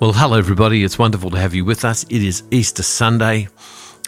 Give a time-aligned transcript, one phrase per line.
[0.00, 0.84] Well, hello, everybody.
[0.84, 2.04] It's wonderful to have you with us.
[2.04, 3.48] It is Easter Sunday.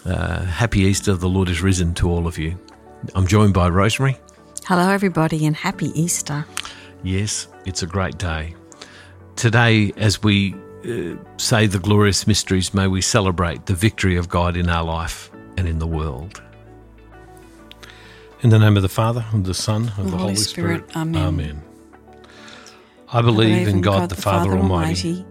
[0.05, 1.15] Uh, happy Easter.
[1.15, 2.57] The Lord is risen to all of you.
[3.13, 4.17] I'm joined by Rosemary.
[4.65, 6.45] Hello, everybody, and happy Easter.
[7.03, 8.55] Yes, it's a great day.
[9.35, 14.55] Today, as we uh, say the glorious mysteries, may we celebrate the victory of God
[14.55, 16.41] in our life and in the world.
[18.39, 20.89] In the name of the Father, and the Son, and the, the Holy, Holy Spirit.
[20.89, 20.95] Spirit.
[20.95, 21.21] Amen.
[21.21, 21.61] Amen.
[23.11, 25.09] I believe, I believe in God, God the Father Almighty.
[25.09, 25.30] Almighty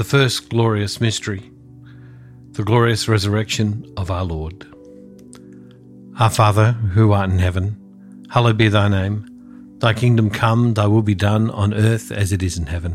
[0.00, 1.50] The first glorious mystery,
[2.52, 4.66] the glorious resurrection of our Lord.
[6.18, 9.76] Our Father, who art in heaven, hallowed be thy name.
[9.78, 12.94] Thy kingdom come, thy will be done on earth as it is in heaven.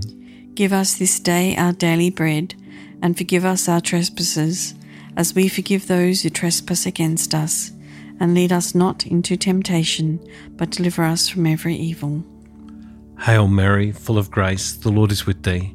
[0.55, 2.55] Give us this day our daily bread,
[3.03, 4.73] and forgive us our trespasses,
[5.15, 7.71] as we forgive those who trespass against us.
[8.19, 12.23] And lead us not into temptation, but deliver us from every evil.
[13.19, 15.74] Hail Mary, full of grace, the Lord is with thee.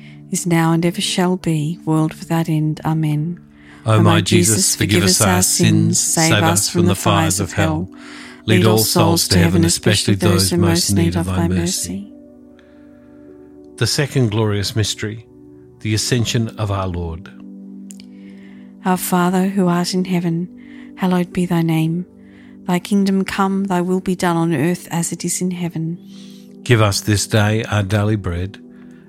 [0.31, 2.81] is now, and ever shall be, world without end.
[2.85, 3.39] Amen.
[3.85, 7.89] O my Jesus, forgive us our sins, save us from the fires of hell.
[8.45, 12.11] Lead all souls to heaven, especially those most need of thy mercy.
[13.77, 15.27] The second glorious mystery,
[15.79, 17.31] the ascension of our Lord.
[18.85, 22.05] Our Father, who art in heaven, hallowed be thy name.
[22.65, 25.97] Thy kingdom come, thy will be done on earth as it is in heaven.
[26.63, 28.63] Give us this day our daily bread,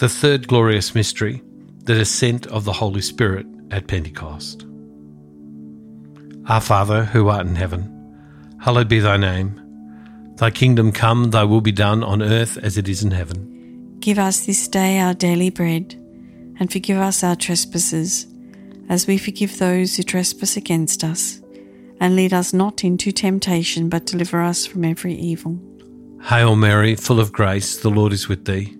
[0.00, 1.42] The third glorious mystery,
[1.84, 4.64] the descent of the Holy Spirit at Pentecost.
[6.46, 9.60] Our Father, who art in heaven, hallowed be thy name.
[10.36, 13.98] Thy kingdom come, thy will be done on earth as it is in heaven.
[14.00, 15.92] Give us this day our daily bread
[16.58, 18.26] and forgive us our trespasses,
[18.88, 21.42] as we forgive those who trespass against us.
[22.00, 25.60] And lead us not into temptation, but deliver us from every evil.
[26.22, 28.79] Hail Mary, full of grace, the Lord is with thee.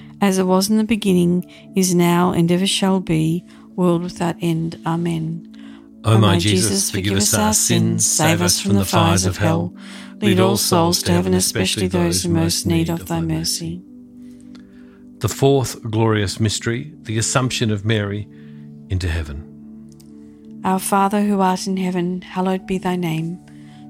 [0.21, 3.43] As it was in the beginning, is now, and ever shall be,
[3.75, 4.79] world without end.
[4.85, 5.47] Amen.
[6.03, 9.75] O my Jesus, forgive us our sins, save us from the fires of hell.
[10.19, 13.81] Lead all souls to heaven, especially those who most need of thy mercy.
[15.19, 18.27] The fourth glorious mystery, the Assumption of Mary
[18.89, 20.61] into heaven.
[20.63, 23.39] Our Father who art in heaven, hallowed be thy name.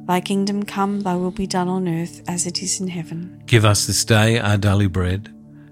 [0.06, 3.42] Thy kingdom come, thy will be done on earth as it is in heaven.
[3.46, 5.34] Give us this day our daily bread,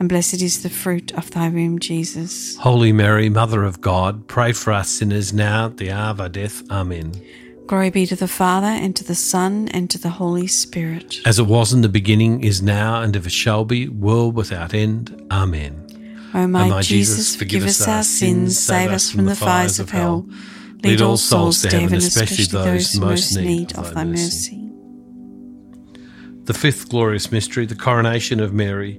[0.00, 2.56] and blessed is the fruit of thy womb, Jesus.
[2.56, 6.28] Holy Mary, Mother of God, pray for us sinners now at the hour of our
[6.30, 6.62] death.
[6.70, 7.12] Amen.
[7.66, 11.18] Glory be to the Father, and to the Son, and to the Holy Spirit.
[11.26, 15.22] As it was in the beginning, is now, and ever shall be, world without end.
[15.30, 15.86] Amen.
[16.32, 20.26] O my, Jesus, forgive us our sins, save us from the fires of hell.
[20.82, 24.72] Lead all souls to heaven, especially those most need of thy mercy.
[26.44, 28.98] The fifth glorious mystery, the coronation of Mary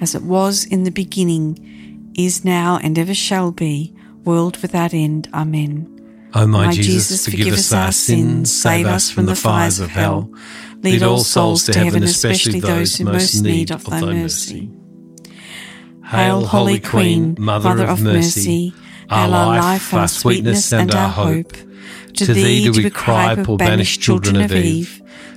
[0.00, 5.28] As it was in the beginning, is now, and ever shall be, world without end.
[5.32, 5.92] Amen.
[6.34, 10.30] O my, Jesus, forgive us our sins, save us from the fires of hell.
[10.82, 14.70] Lead all souls to heaven, especially those who most need of thy mercy.
[16.04, 18.72] Hail, Holy Queen, Mother of mercy,
[19.10, 21.52] our life, our sweetness, and our hope.
[22.14, 25.02] To thee do we cry, poor banished children of Eve.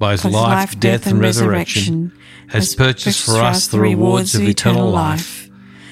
[0.00, 2.10] by his life, death, and resurrection,
[2.48, 5.48] has purchased for us the rewards of eternal life,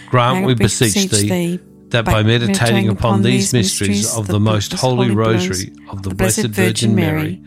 [0.08, 5.70] grant, we beseech thee, that by meditating upon these mysteries of the most holy rosary
[5.90, 7.40] of the Blessed Virgin Mary,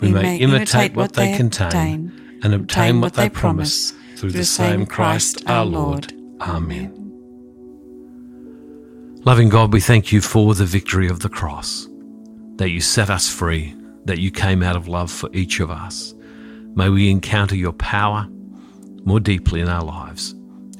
[0.00, 5.42] we may imitate what they contain and obtain what they promise through the same Christ
[5.48, 6.12] our Lord.
[6.42, 6.98] Amen.
[9.24, 11.88] Loving God, we thank you for the victory of the cross,
[12.56, 16.14] that you set us free, that you came out of love for each of us.
[16.74, 18.26] May we encounter your power
[19.04, 20.34] more deeply in our lives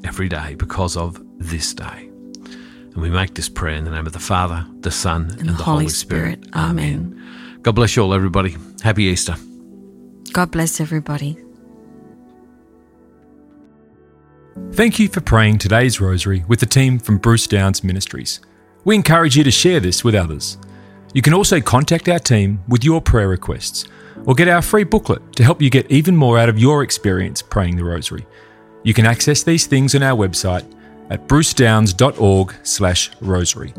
[0.05, 2.09] every day because of this day.
[2.93, 5.49] And we make this prayer in the name of the Father, the Son, and, And
[5.51, 6.45] the Holy Spirit.
[6.55, 7.19] Amen.
[7.63, 8.57] God bless you all, everybody.
[8.83, 9.37] Happy Easter.
[10.33, 11.39] God bless everybody.
[14.73, 18.41] Thank you for praying today's rosary with the team from Bruce Downes Ministries.
[18.85, 20.59] We encourage you to share this with others.
[21.13, 23.87] You can also contact our team with your prayer requests
[24.25, 27.43] or get our free booklet to help you get even more out of your experience
[27.43, 28.27] praying the rosary.
[28.83, 30.65] You can access these things on our website
[31.11, 33.75] at brucedownes.org/rosary.